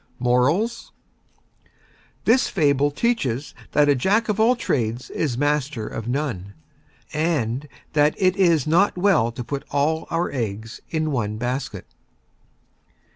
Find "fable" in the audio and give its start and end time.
2.47-2.89